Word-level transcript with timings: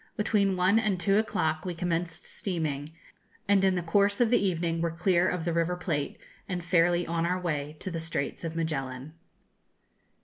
Between 0.17 0.57
one 0.57 0.79
and 0.79 0.99
two 0.99 1.19
o'clock 1.19 1.63
we 1.63 1.75
commenced 1.75 2.23
steaming, 2.23 2.89
and 3.47 3.63
in 3.63 3.75
the 3.75 3.83
course 3.83 4.19
of 4.19 4.31
the 4.31 4.43
evening 4.43 4.81
were 4.81 4.89
clear 4.89 5.27
of 5.29 5.45
the 5.45 5.53
River 5.53 5.75
Plate 5.75 6.17
and 6.49 6.65
fairly 6.65 7.05
on 7.05 7.23
our 7.23 7.39
way 7.39 7.75
to 7.81 7.91
the 7.91 7.99
Straits 7.99 8.43
of 8.43 8.55
Magellan. 8.55 9.13